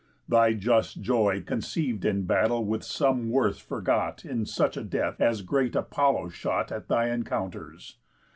Thy 0.27 0.53
just 0.53 1.03
joy 1.03 1.41
Conceiv'd 1.41 2.05
in 2.05 2.23
battle 2.23 2.65
with 2.65 2.83
some 2.83 3.29
worth 3.29 3.61
forgot 3.61 4.25
In 4.25 4.47
such 4.47 4.75
a 4.75 4.83
death 4.83 5.21
as 5.21 5.43
great 5.43 5.75
Apollo 5.75 6.29
shot 6.29 6.71
At 6.71 6.87
thy 6.87 7.09
encounters. 7.11 7.97